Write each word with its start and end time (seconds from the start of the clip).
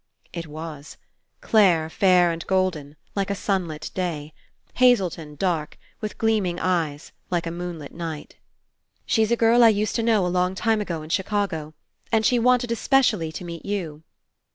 It 0.33 0.47
was. 0.47 0.97
Clare 1.41 1.87
fair 1.87 2.31
and 2.31 2.43
golden, 2.47 2.95
like 3.13 3.29
a 3.29 3.35
sunlit 3.35 3.91
day. 3.93 4.33
Hazelton 4.77 5.35
dark, 5.35 5.77
with 5.99 6.17
gleaming 6.17 6.59
eyes, 6.59 7.11
like 7.29 7.45
a 7.45 7.51
moonlit 7.51 7.93
night. 7.93 8.37
137 9.03 9.03
PASSING 9.03 9.05
"She's 9.27 9.31
a 9.31 9.37
girl 9.37 9.63
I 9.63 9.69
used 9.69 9.95
to 9.97 10.01
know 10.01 10.25
a 10.25 10.33
long 10.35 10.55
time 10.55 10.81
ago 10.81 11.03
In 11.03 11.09
Chicago. 11.11 11.75
And 12.11 12.25
she 12.25 12.39
wanted 12.39 12.71
especially 12.71 13.31
to 13.31 13.45
meet 13.45 13.63
you." 13.63 14.01